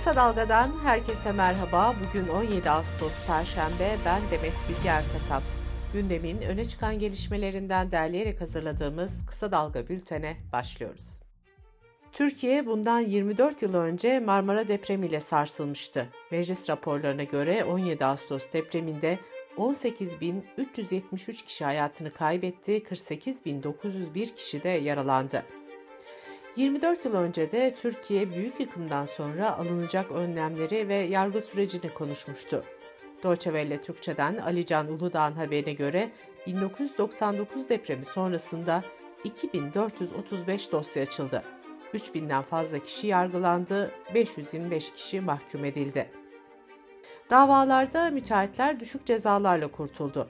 Kısa 0.00 0.16
Dalga'dan 0.16 0.70
herkese 0.84 1.32
merhaba. 1.32 1.94
Bugün 2.00 2.28
17 2.28 2.70
Ağustos 2.70 3.26
Perşembe. 3.26 3.96
Ben 4.04 4.22
Demet 4.30 4.54
Bilge 4.68 4.88
Erkasap. 4.88 5.42
Gündemin 5.92 6.40
öne 6.40 6.64
çıkan 6.64 6.98
gelişmelerinden 6.98 7.92
derleyerek 7.92 8.40
hazırladığımız 8.40 9.26
Kısa 9.26 9.52
Dalga 9.52 9.88
bültene 9.88 10.36
başlıyoruz. 10.52 11.20
Türkiye 12.12 12.66
bundan 12.66 13.00
24 13.00 13.62
yıl 13.62 13.74
önce 13.74 14.20
Marmara 14.20 14.68
depremiyle 14.68 15.20
sarsılmıştı. 15.20 16.08
Meclis 16.30 16.70
raporlarına 16.70 17.24
göre 17.24 17.64
17 17.64 18.04
Ağustos 18.04 18.52
depreminde 18.52 19.18
18.373 19.56 21.44
kişi 21.44 21.64
hayatını 21.64 22.10
kaybetti, 22.10 22.78
48.901 22.78 24.34
kişi 24.34 24.62
de 24.62 24.68
yaralandı. 24.68 25.44
24 26.56 27.04
yıl 27.04 27.14
önce 27.14 27.50
de 27.50 27.74
Türkiye 27.74 28.30
büyük 28.30 28.60
yıkımdan 28.60 29.04
sonra 29.04 29.58
alınacak 29.58 30.10
önlemleri 30.12 30.88
ve 30.88 30.94
yargı 30.94 31.42
sürecini 31.42 31.94
konuşmuştu. 31.94 32.64
Deutsche 33.22 33.50
Welle 33.50 33.80
Türkçe'den 33.80 34.36
Alican 34.36 34.88
Uludağ'ın 34.88 35.32
haberine 35.32 35.72
göre 35.72 36.10
1999 36.46 37.68
depremi 37.68 38.04
sonrasında 38.04 38.84
2435 39.24 40.72
dosya 40.72 41.02
açıldı. 41.02 41.42
3000'den 41.94 42.42
fazla 42.42 42.78
kişi 42.78 43.06
yargılandı, 43.06 43.90
525 44.14 44.92
kişi 44.92 45.20
mahkum 45.20 45.64
edildi. 45.64 46.10
Davalarda 47.30 48.10
müteahhitler 48.10 48.80
düşük 48.80 49.06
cezalarla 49.06 49.68
kurtuldu. 49.68 50.28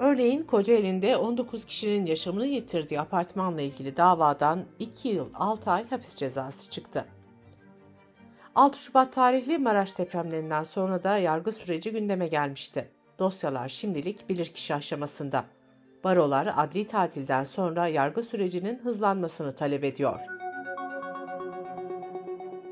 Örneğin 0.00 0.42
Kocaeli'nde 0.42 1.16
19 1.16 1.64
kişinin 1.64 2.06
yaşamını 2.06 2.46
yitirdiği 2.46 3.00
apartmanla 3.00 3.60
ilgili 3.60 3.96
davadan 3.96 4.64
2 4.78 5.08
yıl 5.08 5.28
6 5.34 5.70
ay 5.70 5.88
hapis 5.88 6.16
cezası 6.16 6.70
çıktı. 6.70 7.04
6 8.54 8.78
Şubat 8.78 9.12
tarihli 9.12 9.58
Maraş 9.58 9.98
depremlerinden 9.98 10.62
sonra 10.62 11.02
da 11.02 11.18
yargı 11.18 11.52
süreci 11.52 11.92
gündeme 11.92 12.28
gelmişti. 12.28 12.88
Dosyalar 13.18 13.68
şimdilik 13.68 14.28
bilirkişi 14.28 14.74
aşamasında. 14.74 15.44
Barolar 16.04 16.54
adli 16.56 16.86
tatilden 16.86 17.42
sonra 17.42 17.86
yargı 17.86 18.22
sürecinin 18.22 18.78
hızlanmasını 18.78 19.52
talep 19.52 19.84
ediyor. 19.84 20.20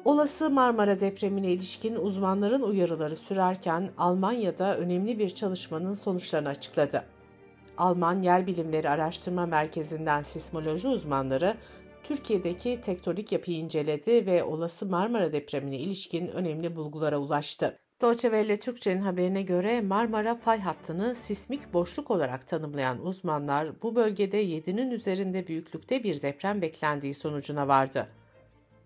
Olası 0.04 0.50
Marmara 0.50 1.00
depremine 1.00 1.52
ilişkin 1.52 1.94
uzmanların 1.96 2.62
uyarıları 2.62 3.16
sürerken 3.16 3.90
Almanya'da 3.98 4.76
önemli 4.76 5.18
bir 5.18 5.30
çalışmanın 5.30 5.94
sonuçlarını 5.94 6.48
açıkladı. 6.48 7.04
Alman 7.78 8.22
Yer 8.22 8.46
Bilimleri 8.46 8.88
Araştırma 8.88 9.46
Merkezi'nden 9.46 10.22
sismoloji 10.22 10.88
uzmanları 10.88 11.56
Türkiye'deki 12.04 12.80
tektonik 12.80 13.32
yapıyı 13.32 13.56
inceledi 13.56 14.26
ve 14.26 14.44
olası 14.44 14.86
Marmara 14.86 15.32
depremine 15.32 15.78
ilişkin 15.78 16.28
önemli 16.28 16.76
bulgulara 16.76 17.18
ulaştı. 17.18 17.78
Deutsche 18.02 18.28
Welle 18.28 18.56
Türkçe'nin 18.58 19.02
haberine 19.02 19.42
göre 19.42 19.80
Marmara 19.80 20.34
fay 20.34 20.60
hattını 20.60 21.14
sismik 21.14 21.72
boşluk 21.74 22.10
olarak 22.10 22.48
tanımlayan 22.48 23.06
uzmanlar 23.06 23.82
bu 23.82 23.96
bölgede 23.96 24.44
7'nin 24.44 24.90
üzerinde 24.90 25.46
büyüklükte 25.46 26.02
bir 26.02 26.22
deprem 26.22 26.62
beklendiği 26.62 27.14
sonucuna 27.14 27.68
vardı. 27.68 28.08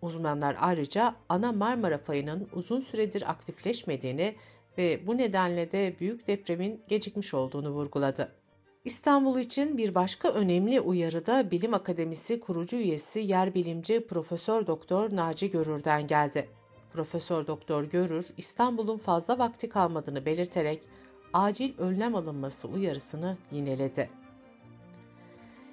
Uzmanlar 0.02 0.56
ayrıca 0.60 1.14
ana 1.28 1.52
Marmara 1.52 1.98
fayının 1.98 2.48
uzun 2.52 2.80
süredir 2.80 3.30
aktifleşmediğini 3.30 4.34
ve 4.78 5.06
bu 5.06 5.18
nedenle 5.18 5.72
de 5.72 5.96
büyük 6.00 6.26
depremin 6.26 6.82
gecikmiş 6.88 7.34
olduğunu 7.34 7.70
vurguladı. 7.70 8.41
İstanbul 8.84 9.38
için 9.38 9.78
bir 9.78 9.94
başka 9.94 10.28
önemli 10.28 10.80
uyarı 10.80 11.26
da 11.26 11.50
Bilim 11.50 11.74
Akademisi 11.74 12.40
kurucu 12.40 12.76
üyesi 12.76 13.20
yer 13.20 13.54
bilimci 13.54 14.06
Profesör 14.06 14.66
Doktor 14.66 15.16
Naci 15.16 15.50
Görür'den 15.50 16.06
geldi. 16.06 16.48
Profesör 16.92 17.46
Doktor 17.46 17.84
Görür, 17.84 18.28
İstanbul'un 18.36 18.98
fazla 18.98 19.38
vakti 19.38 19.68
kalmadığını 19.68 20.26
belirterek 20.26 20.82
acil 21.32 21.78
önlem 21.78 22.14
alınması 22.14 22.68
uyarısını 22.68 23.36
yineledi. 23.52 24.10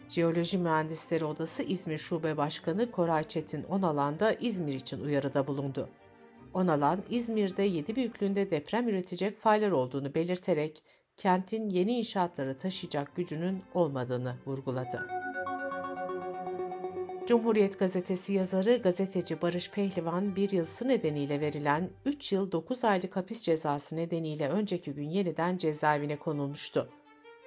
Jeoloji 0.10 0.58
Mühendisleri 0.58 1.26
Odası 1.26 1.64
İzmir 1.64 1.98
Şube 1.98 2.38
Başkanı 2.38 2.92
Koray 2.92 3.24
Çetin 3.24 3.64
Onalan 3.64 4.20
da 4.20 4.34
İzmir 4.34 4.74
için 4.74 5.04
uyarıda 5.04 5.48
bulundu. 5.48 5.90
Onalan, 6.54 7.00
İzmir'de 7.10 7.64
7 7.64 7.96
büyüklüğünde 7.96 8.52
deprem 8.52 8.90
üretecek 8.90 9.42
faylar 9.42 9.72
olduğunu 9.72 10.16
belirterek 10.16 10.84
kentin 11.20 11.70
yeni 11.70 11.98
inşaatları 11.98 12.58
taşıyacak 12.58 13.16
gücünün 13.16 13.64
olmadığını 13.74 14.36
vurguladı. 14.46 15.08
Cumhuriyet 17.28 17.80
Gazetesi 17.80 18.34
yazarı 18.34 18.78
gazeteci 18.78 19.42
Barış 19.42 19.72
Pehlivan 19.72 20.36
bir 20.36 20.52
yazısı 20.52 20.88
nedeniyle 20.88 21.42
verilen 21.42 21.90
3 22.06 22.32
yıl 22.32 22.52
9 22.52 22.84
aylık 22.84 23.16
hapis 23.16 23.42
cezası 23.42 23.96
nedeniyle 23.96 24.50
önceki 24.50 24.94
gün 24.94 25.10
yeniden 25.10 25.58
cezaevine 25.58 26.16
konulmuştu. 26.16 26.90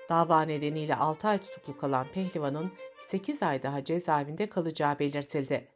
Dava 0.09 0.43
nedeniyle 0.43 0.97
6 0.97 1.29
ay 1.29 1.39
tutuklu 1.39 1.79
kalan 1.79 2.07
Pehlivan'ın 2.15 2.73
8 3.07 3.43
ay 3.43 3.63
daha 3.63 3.85
cezaevinde 3.85 4.49
kalacağı 4.49 4.99
belirtildi. 4.99 5.72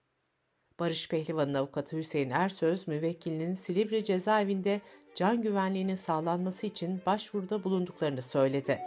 Barış 0.81 1.09
Pehlivan'ın 1.09 1.54
avukatı 1.54 1.97
Hüseyin 1.97 2.31
Ersöz, 2.31 2.88
müvekkilinin 2.88 3.54
Silivri 3.54 4.04
cezaevinde 4.04 4.81
can 5.14 5.42
güvenliğinin 5.42 5.94
sağlanması 5.94 6.66
için 6.66 7.00
başvuruda 7.06 7.64
bulunduklarını 7.64 8.22
söyledi. 8.22 8.81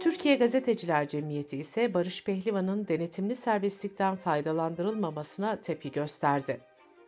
Türkiye 0.00 0.36
Gazeteciler 0.36 1.08
Cemiyeti 1.08 1.56
ise 1.56 1.94
Barış 1.94 2.24
Pehlivan'ın 2.24 2.88
denetimli 2.88 3.34
serbestlikten 3.36 4.16
faydalandırılmamasına 4.16 5.60
tepki 5.60 5.92
gösterdi. 5.92 6.60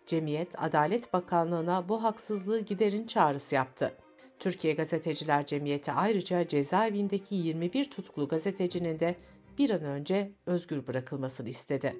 Cemiyet, 0.07 0.63
Adalet 0.63 1.13
Bakanlığı'na 1.13 1.89
bu 1.89 2.03
haksızlığı 2.03 2.61
giderin 2.61 3.07
çağrısı 3.07 3.55
yaptı. 3.55 3.95
Türkiye 4.39 4.75
Gazeteciler 4.75 5.47
Cemiyeti 5.47 5.93
ayrıca 5.93 6.47
cezaevindeki 6.47 7.35
21 7.35 7.91
tutuklu 7.91 8.29
gazetecinin 8.29 8.99
de 8.99 9.15
bir 9.59 9.71
an 9.71 9.85
önce 9.85 10.33
özgür 10.47 10.87
bırakılmasını 10.87 11.49
istedi. 11.49 11.97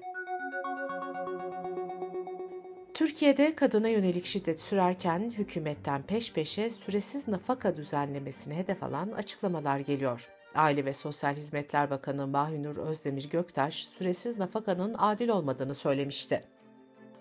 Türkiye'de 2.93 3.55
kadına 3.55 3.87
yönelik 3.87 4.25
şiddet 4.25 4.59
sürerken 4.59 5.29
hükümetten 5.29 6.01
peş 6.01 6.33
peşe 6.33 6.69
süresiz 6.69 7.27
nafaka 7.27 7.77
düzenlemesini 7.77 8.55
hedef 8.55 8.83
alan 8.83 9.11
açıklamalar 9.11 9.79
geliyor. 9.79 10.29
Aile 10.55 10.85
ve 10.85 10.93
Sosyal 10.93 11.35
Hizmetler 11.35 11.89
Bakanı 11.89 12.27
Mahinur 12.27 12.77
Özdemir 12.77 13.29
Göktaş 13.29 13.85
süresiz 13.87 14.39
nafakanın 14.39 14.95
adil 14.97 15.29
olmadığını 15.29 15.73
söylemişti. 15.73 16.43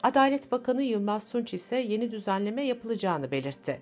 Adalet 0.02 0.52
Bakanı 0.52 0.82
Yılmaz 0.82 1.30
Tunç 1.30 1.54
ise 1.54 1.76
yeni 1.76 2.10
düzenleme 2.10 2.62
yapılacağını 2.62 3.30
belirtti. 3.30 3.80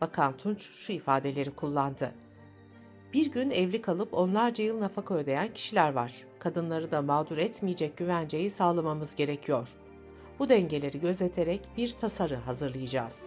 Bakan 0.00 0.36
Tunç 0.36 0.70
şu 0.70 0.92
ifadeleri 0.92 1.50
kullandı. 1.50 2.12
Bir 3.12 3.32
gün 3.32 3.50
evli 3.50 3.82
kalıp 3.82 4.14
onlarca 4.14 4.64
yıl 4.64 4.80
nafaka 4.80 5.14
ödeyen 5.14 5.54
kişiler 5.54 5.92
var. 5.92 6.24
Kadınları 6.38 6.90
da 6.90 7.02
mağdur 7.02 7.36
etmeyecek 7.36 7.96
güvenceyi 7.96 8.50
sağlamamız 8.50 9.14
gerekiyor. 9.14 9.76
Bu 10.40 10.48
dengeleri 10.48 11.00
gözeterek 11.00 11.60
bir 11.76 11.92
tasarı 11.92 12.34
hazırlayacağız. 12.34 13.26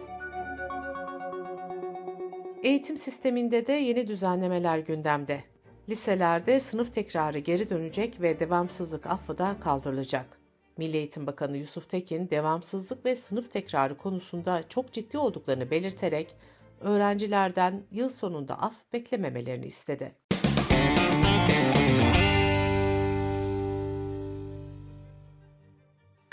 Eğitim 2.62 2.98
sisteminde 2.98 3.66
de 3.66 3.72
yeni 3.72 4.06
düzenlemeler 4.06 4.78
gündemde. 4.78 5.44
Liselerde 5.88 6.60
sınıf 6.60 6.92
tekrarı 6.94 7.38
geri 7.38 7.70
dönecek 7.70 8.20
ve 8.20 8.40
devamsızlık 8.40 9.06
affı 9.06 9.38
da 9.38 9.56
kaldırılacak. 9.60 10.38
Milli 10.78 10.96
Eğitim 10.96 11.26
Bakanı 11.26 11.56
Yusuf 11.56 11.88
Tekin, 11.88 12.30
devamsızlık 12.30 13.04
ve 13.04 13.16
sınıf 13.16 13.52
tekrarı 13.52 13.96
konusunda 13.96 14.62
çok 14.68 14.92
ciddi 14.92 15.18
olduklarını 15.18 15.70
belirterek 15.70 16.36
öğrencilerden 16.80 17.82
yıl 17.90 18.08
sonunda 18.08 18.62
af 18.62 18.74
beklememelerini 18.92 19.66
istedi. 19.66 20.12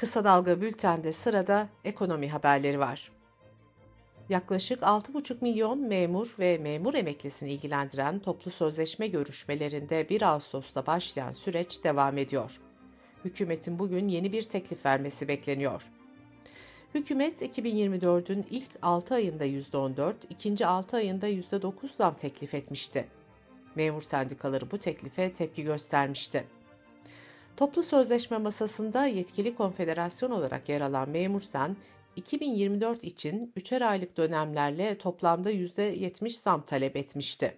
Kısa 0.01 0.23
Dalga 0.23 0.61
Bülten'de 0.61 1.11
sırada 1.11 1.69
ekonomi 1.85 2.29
haberleri 2.29 2.79
var. 2.79 3.11
Yaklaşık 4.29 4.81
6,5 4.81 5.35
milyon 5.41 5.79
memur 5.79 6.35
ve 6.39 6.57
memur 6.57 6.93
emeklisini 6.93 7.51
ilgilendiren 7.51 8.19
toplu 8.19 8.51
sözleşme 8.51 9.07
görüşmelerinde 9.07 10.09
1 10.09 10.21
Ağustos'ta 10.21 10.85
başlayan 10.85 11.31
süreç 11.31 11.83
devam 11.83 12.17
ediyor. 12.17 12.59
Hükümetin 13.25 13.79
bugün 13.79 14.07
yeni 14.07 14.31
bir 14.31 14.43
teklif 14.43 14.85
vermesi 14.85 15.27
bekleniyor. 15.27 15.83
Hükümet 16.95 17.41
2024'ün 17.41 18.45
ilk 18.49 18.69
6 18.81 19.15
ayında 19.15 19.45
%14, 19.45 20.13
ikinci 20.29 20.65
6 20.65 20.97
ayında 20.97 21.29
%9 21.29 21.73
zam 21.93 22.15
teklif 22.15 22.53
etmişti. 22.53 23.07
Memur 23.75 24.01
sendikaları 24.01 24.71
bu 24.71 24.77
teklife 24.77 25.33
tepki 25.33 25.63
göstermişti. 25.63 26.45
Toplu 27.57 27.83
sözleşme 27.83 28.37
masasında 28.37 29.05
yetkili 29.05 29.55
konfederasyon 29.55 30.31
olarak 30.31 30.69
yer 30.69 30.81
alan 30.81 31.09
Memursen, 31.09 31.75
2024 32.15 33.03
için 33.03 33.53
3'er 33.57 33.85
aylık 33.85 34.17
dönemlerle 34.17 34.97
toplamda 34.97 35.51
%70 35.51 36.29
zam 36.29 36.65
talep 36.65 36.97
etmişti. 36.97 37.53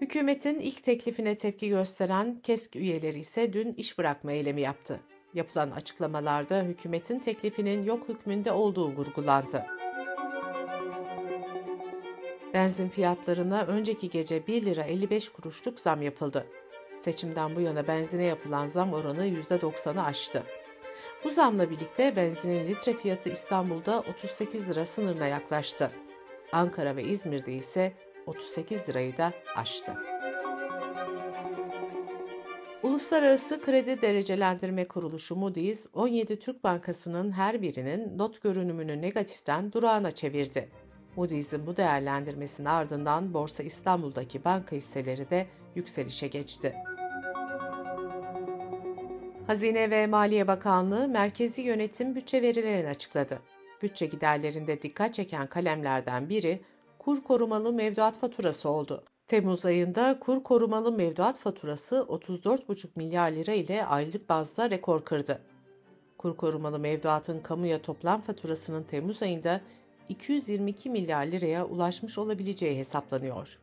Hükümetin 0.00 0.60
ilk 0.60 0.84
teklifine 0.84 1.36
tepki 1.36 1.68
gösteren 1.68 2.40
KESK 2.42 2.76
üyeleri 2.76 3.18
ise 3.18 3.52
dün 3.52 3.72
iş 3.72 3.98
bırakma 3.98 4.32
eylemi 4.32 4.60
yaptı. 4.60 5.00
Yapılan 5.34 5.70
açıklamalarda 5.70 6.62
hükümetin 6.62 7.18
teklifinin 7.18 7.82
yok 7.82 8.08
hükmünde 8.08 8.52
olduğu 8.52 8.88
vurgulandı. 8.88 9.66
Benzin 12.54 12.88
fiyatlarına 12.88 13.62
önceki 13.62 14.10
gece 14.10 14.46
1 14.46 14.66
lira 14.66 14.82
55 14.82 15.28
kuruşluk 15.28 15.80
zam 15.80 16.02
yapıldı. 16.02 16.46
Seçimden 16.98 17.56
bu 17.56 17.60
yana 17.60 17.88
benzine 17.88 18.24
yapılan 18.24 18.66
zam 18.66 18.92
oranı 18.92 19.26
%90'ı 19.26 20.02
aştı. 20.02 20.42
Bu 21.24 21.30
zamla 21.30 21.70
birlikte 21.70 22.16
benzinin 22.16 22.66
litre 22.66 22.96
fiyatı 22.96 23.30
İstanbul'da 23.30 24.00
38 24.00 24.70
lira 24.70 24.84
sınırına 24.84 25.26
yaklaştı. 25.26 25.90
Ankara 26.52 26.96
ve 26.96 27.04
İzmir'de 27.04 27.52
ise 27.52 27.92
38 28.26 28.88
lirayı 28.88 29.16
da 29.16 29.32
aştı. 29.56 29.94
Uluslararası 32.82 33.62
Kredi 33.62 34.02
Derecelendirme 34.02 34.84
Kuruluşu 34.84 35.36
Moody's, 35.36 35.86
17 35.94 36.38
Türk 36.38 36.64
Bankası'nın 36.64 37.32
her 37.32 37.62
birinin 37.62 38.18
not 38.18 38.42
görünümünü 38.42 39.02
negatiften 39.02 39.72
durağına 39.72 40.10
çevirdi. 40.10 40.68
Moody's'in 41.16 41.66
bu 41.66 41.76
değerlendirmesinin 41.76 42.66
ardından 42.66 43.34
Borsa 43.34 43.62
İstanbul'daki 43.62 44.44
banka 44.44 44.76
hisseleri 44.76 45.30
de 45.30 45.46
yükselişe 45.74 46.26
geçti. 46.26 46.74
Hazine 49.46 49.90
ve 49.90 50.06
Maliye 50.06 50.48
Bakanlığı 50.48 51.08
merkezi 51.08 51.62
yönetim 51.62 52.14
bütçe 52.14 52.42
verilerini 52.42 52.88
açıkladı. 52.88 53.38
Bütçe 53.82 54.06
giderlerinde 54.06 54.82
dikkat 54.82 55.14
çeken 55.14 55.46
kalemlerden 55.46 56.28
biri 56.28 56.60
kur 56.98 57.24
korumalı 57.24 57.72
mevduat 57.72 58.18
faturası 58.18 58.68
oldu. 58.68 59.04
Temmuz 59.26 59.66
ayında 59.66 60.18
kur 60.20 60.42
korumalı 60.42 60.92
mevduat 60.92 61.38
faturası 61.38 61.96
34,5 61.96 62.86
milyar 62.96 63.30
lira 63.30 63.52
ile 63.52 63.86
aylık 63.86 64.28
bazda 64.28 64.70
rekor 64.70 65.04
kırdı. 65.04 65.42
Kur 66.18 66.36
korumalı 66.36 66.78
mevduatın 66.78 67.40
kamuya 67.40 67.82
toplam 67.82 68.20
faturasının 68.20 68.82
Temmuz 68.82 69.22
ayında 69.22 69.60
222 70.10 70.90
milyar 70.90 71.26
liraya 71.26 71.66
ulaşmış 71.66 72.18
olabileceği 72.18 72.78
hesaplanıyor. 72.78 73.58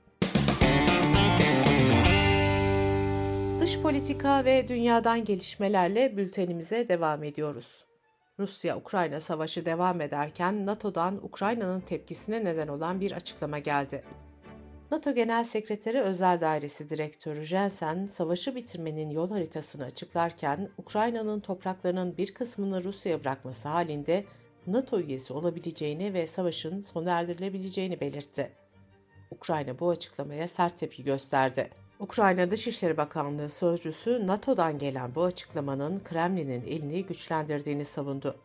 Dış 3.60 3.80
politika 3.80 4.46
ve 4.46 4.68
dünyadan 4.68 5.26
gelişmelerle 5.26 6.18
bültenimize 6.18 6.90
devam 6.90 7.24
ediyoruz. 7.24 7.86
Rusya-Ukrayna 8.40 9.20
savaşı 9.20 9.66
devam 9.66 10.02
ederken 10.02 10.66
NATO'dan 10.66 11.26
Ukrayna'nın 11.26 11.80
tepkisine 11.80 12.46
neden 12.46 12.68
olan 12.68 13.02
bir 13.02 13.12
açıklama 13.12 13.60
geldi. 13.60 14.04
NATO 14.92 15.14
Genel 15.16 15.44
Sekreteri 15.44 16.02
Özel 16.02 16.42
Dairesi 16.42 16.90
Direktörü 16.90 17.44
Jensen, 17.44 18.06
savaşı 18.06 18.56
bitirmenin 18.56 19.10
yol 19.10 19.30
haritasını 19.30 19.84
açıklarken 19.84 20.70
Ukrayna'nın 20.78 21.40
topraklarının 21.40 22.18
bir 22.18 22.34
kısmını 22.34 22.84
Rusya'ya 22.84 23.20
bırakması 23.20 23.70
halinde 23.70 24.26
NATO 24.68 25.00
üyesi 25.00 25.34
olabileceğini 25.34 26.14
ve 26.14 26.28
savaşın 26.28 26.80
sona 26.80 27.20
erdirilebileceğini 27.20 28.02
belirtti. 28.02 28.52
Ukrayna 29.32 29.80
bu 29.80 29.90
açıklamaya 29.90 30.48
sert 30.48 30.80
tepki 30.80 31.04
gösterdi. 31.04 31.70
Ukrayna 32.00 32.52
Dışişleri 32.52 32.98
Bakanlığı 32.98 33.50
sözcüsü 33.50 34.28
NATO'dan 34.28 34.78
gelen 34.78 35.16
bu 35.16 35.24
açıklamanın 35.24 36.00
Kremlin'in 36.04 36.62
elini 36.62 37.06
güçlendirdiğini 37.06 37.86
savundu. 37.86 38.36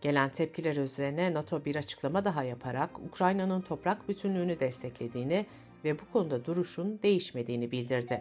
Gelen 0.00 0.30
tepkiler 0.30 0.76
üzerine 0.76 1.34
NATO 1.34 1.64
bir 1.64 1.76
açıklama 1.76 2.24
daha 2.24 2.42
yaparak 2.44 2.90
Ukrayna'nın 2.98 3.60
toprak 3.60 4.08
bütünlüğünü 4.08 4.60
desteklediğini 4.60 5.46
ve 5.84 5.98
bu 5.98 6.12
konuda 6.12 6.44
duruşun 6.44 7.00
değişmediğini 7.02 7.70
bildirdi. 7.70 8.18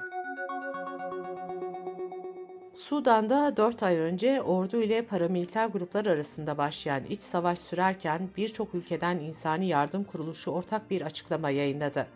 Sudan'da 2.80 3.58
4 3.58 3.84
ay 3.84 3.98
önce 3.98 4.42
ordu 4.42 4.82
ile 4.82 5.02
paramiliter 5.02 5.68
gruplar 5.68 6.06
arasında 6.06 6.58
başlayan 6.58 7.06
iç 7.06 7.22
savaş 7.22 7.60
sürerken 7.60 8.30
birçok 8.38 8.76
ülkeden 8.76 9.20
insani 9.20 9.68
yardım 9.68 10.04
kuruluşu 10.04 10.52
ortak 10.52 10.90
bir 10.92 11.02
açıklama 11.02 11.50
yayınladı. 11.50 12.08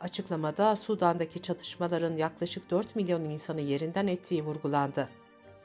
Açıklamada 0.00 0.76
Sudan'daki 0.76 1.42
çatışmaların 1.42 2.16
yaklaşık 2.16 2.70
4 2.70 2.96
milyon 2.96 3.24
insanı 3.24 3.60
yerinden 3.60 4.06
ettiği 4.06 4.44
vurgulandı. 4.44 5.08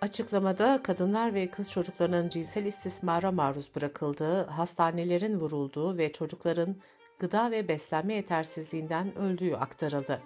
Açıklamada 0.02 0.84
kadınlar 0.84 1.34
ve 1.34 1.48
kız 1.48 1.72
çocuklarının 1.72 2.30
cinsel 2.30 2.66
istismara 2.66 3.32
maruz 3.32 3.72
bırakıldığı, 3.75 4.44
hastanelerin 4.44 5.40
vurulduğu 5.40 5.98
ve 5.98 6.12
çocukların 6.12 6.75
gıda 7.20 7.52
ve 7.52 7.68
beslenme 7.68 8.14
yetersizliğinden 8.14 9.18
öldüğü 9.18 9.54
aktarıldı. 9.54 10.22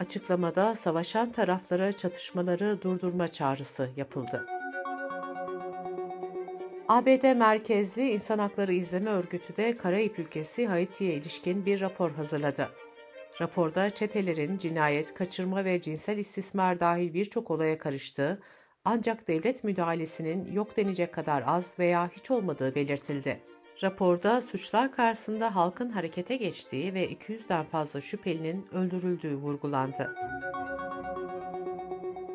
Açıklamada 0.00 0.74
savaşan 0.74 1.32
taraflara 1.32 1.92
çatışmaları 1.92 2.82
durdurma 2.82 3.28
çağrısı 3.28 3.90
yapıldı. 3.96 4.46
ABD 6.88 7.36
merkezli 7.36 8.10
İnsan 8.10 8.38
Hakları 8.38 8.72
İzleme 8.72 9.10
Örgütü 9.10 9.56
de 9.56 9.76
Karayip 9.76 10.18
ülkesi 10.18 10.66
Haiti'ye 10.66 11.14
ilişkin 11.14 11.66
bir 11.66 11.80
rapor 11.80 12.10
hazırladı. 12.10 12.68
Raporda 13.40 13.90
çetelerin 13.90 14.58
cinayet, 14.58 15.14
kaçırma 15.14 15.64
ve 15.64 15.80
cinsel 15.80 16.18
istismar 16.18 16.80
dahil 16.80 17.14
birçok 17.14 17.50
olaya 17.50 17.78
karıştığı, 17.78 18.42
ancak 18.84 19.28
devlet 19.28 19.64
müdahalesinin 19.64 20.52
yok 20.52 20.76
denecek 20.76 21.14
kadar 21.14 21.44
az 21.46 21.78
veya 21.78 22.10
hiç 22.16 22.30
olmadığı 22.30 22.74
belirtildi. 22.74 23.49
Raporda 23.82 24.40
suçlar 24.40 24.92
karşısında 24.92 25.54
halkın 25.54 25.90
harekete 25.90 26.36
geçtiği 26.36 26.94
ve 26.94 27.12
200'den 27.12 27.64
fazla 27.64 28.00
şüphelinin 28.00 28.66
öldürüldüğü 28.72 29.34
vurgulandı. 29.34 30.16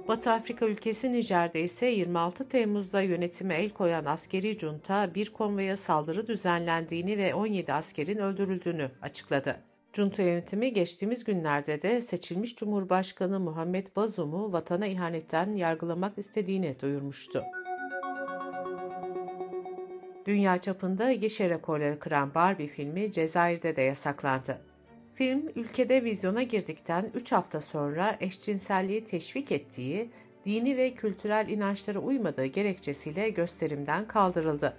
Batı 0.08 0.32
Afrika 0.32 0.66
ülkesi 0.66 1.14
Nijer'de 1.14 1.62
ise 1.62 1.86
26 1.86 2.48
Temmuz'da 2.48 3.02
yönetime 3.02 3.56
el 3.56 3.70
koyan 3.70 4.06
askeri 4.06 4.60
junta 4.60 5.16
bir 5.16 5.30
konvoya 5.30 5.78
saldırı 5.78 6.28
düzenlendiğini 6.28 7.18
ve 7.18 7.34
17 7.34 7.74
askerin 7.74 8.18
öldürüldüğünü 8.18 8.92
açıkladı. 9.02 9.60
Junta 9.94 10.24
yönetimi 10.24 10.74
geçtiğimiz 10.74 11.24
günlerde 11.24 11.82
de 11.82 12.02
seçilmiş 12.02 12.56
Cumhurbaşkanı 12.56 13.40
Muhammed 13.40 13.88
Bazum'u 13.96 14.54
vatana 14.54 14.88
ihanetten 14.88 15.56
yargılamak 15.56 16.18
istediğini 16.18 16.76
duyurmuştu. 16.82 17.44
Dünya 20.26 20.58
çapında 20.58 21.14
gişe 21.14 21.50
rekorları 21.50 22.00
kıran 22.00 22.34
Barbie 22.36 22.68
filmi 22.68 23.12
Cezayir'de 23.12 23.76
de 23.76 23.82
yasaklandı. 23.82 24.62
Film, 25.16 25.50
ülkede 25.56 26.04
vizyona 26.04 26.44
girdikten 26.44 27.12
3 27.14 27.32
hafta 27.32 27.62
sonra 27.62 28.18
eşcinselliği 28.20 29.04
teşvik 29.04 29.52
ettiği, 29.52 30.10
dini 30.46 30.78
ve 30.78 30.94
kültürel 30.94 31.48
inançlara 31.50 32.00
uymadığı 32.00 32.46
gerekçesiyle 32.46 33.30
gösterimden 33.30 34.08
kaldırıldı. 34.08 34.78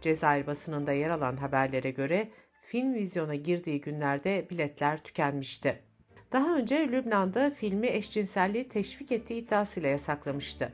Cezayir 0.00 0.46
basınında 0.46 0.92
yer 0.92 1.10
alan 1.10 1.36
haberlere 1.36 1.90
göre 1.90 2.28
film 2.60 2.94
vizyona 2.94 3.34
girdiği 3.34 3.80
günlerde 3.80 4.46
biletler 4.50 4.98
tükenmişti. 4.98 5.82
Daha 6.32 6.56
önce 6.56 6.88
Lübnan'da 6.88 7.50
filmi 7.50 7.86
eşcinselliği 7.86 8.68
teşvik 8.68 9.12
ettiği 9.12 9.34
iddiasıyla 9.34 9.88
yasaklamıştı. 9.88 10.72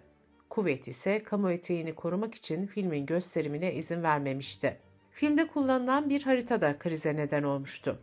Kuvvet 0.58 0.88
ise 0.88 1.22
kamu 1.22 1.50
eteğini 1.50 1.94
korumak 1.94 2.34
için 2.34 2.66
filmin 2.66 3.06
gösterimine 3.06 3.74
izin 3.74 4.02
vermemişti. 4.02 4.76
Filmde 5.10 5.46
kullanılan 5.46 6.10
bir 6.10 6.22
harita 6.22 6.60
da 6.60 6.78
krize 6.78 7.16
neden 7.16 7.42
olmuştu. 7.42 7.98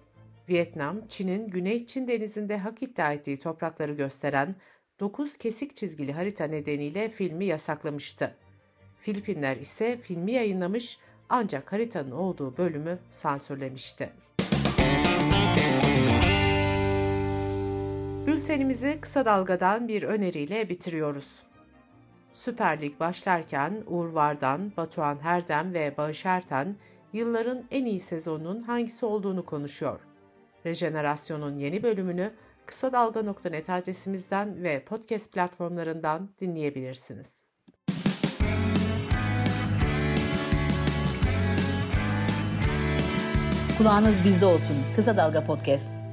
Vietnam, 0.50 1.07
Çin'in 1.09 1.47
Güney 1.47 1.85
Çin 1.85 2.07
denizinde 2.07 2.57
hak 2.57 2.83
iddia 2.83 3.13
ettiği 3.13 3.38
toprakları 3.38 3.93
gösteren 3.93 4.55
9 5.00 5.38
kesik 5.38 5.75
çizgili 5.75 6.13
harita 6.13 6.45
nedeniyle 6.45 7.09
filmi 7.09 7.45
yasaklamıştı. 7.45 8.35
Filipinler 9.00 9.57
ise 9.57 9.97
filmi 10.01 10.31
yayınlamış 10.31 11.00
ancak 11.29 11.74
haritanın 11.74 12.12
olduğu 12.12 12.57
bölümü 12.57 13.00
sansürlemişti. 13.09 14.09
Bültenimizi 18.27 18.97
kısa 19.01 19.25
dalgadan 19.25 19.88
bir 19.88 20.03
öneriyle 20.03 20.69
bitiriyoruz. 20.69 21.43
Süper 22.36 22.82
Lig 22.82 23.00
başlarken 23.00 23.84
Uğur 23.88 24.10
Vardan, 24.10 24.72
Batuhan 24.77 25.24
Herdem 25.24 25.74
ve 25.74 25.98
Bağış 25.98 26.25
Erten 26.25 26.75
yılların 27.13 27.63
en 27.72 27.86
iyi 27.86 28.00
sezonunun 28.00 28.60
hangisi 28.60 29.06
olduğunu 29.06 29.46
konuşuyor. 29.46 30.00
Rejenerasyon'un 30.65 31.58
yeni 31.58 31.84
bölümünü 31.84 32.32
kısa 32.65 32.94
dalga.net 32.94 33.70
adresimizden 33.70 34.63
ve 34.63 34.86
podcast 34.86 35.34
platformlarından 35.34 36.30
dinleyebilirsiniz. 36.42 37.50
Kulağınız 43.77 44.24
bizde 44.25 44.46
olsun. 44.46 44.77
Kısa 44.96 45.18
Dalga 45.18 45.46
Podcast. 45.46 46.04